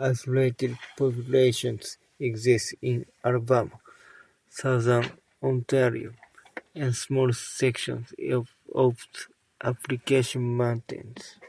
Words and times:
Isolated 0.00 0.78
populations 0.96 1.98
exist 2.20 2.76
in 2.80 3.06
Alabama, 3.24 3.80
Southern 4.48 5.18
Ontario, 5.42 6.14
and 6.76 6.94
small 6.94 7.32
sections 7.32 8.14
of 8.32 8.46
the 8.68 9.66
Appalachian 9.66 10.56
Mountains. 10.56 11.40